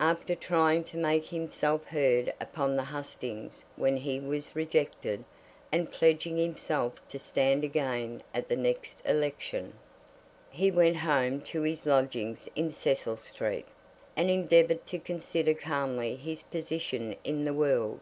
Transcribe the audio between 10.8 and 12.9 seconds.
home to his lodgings in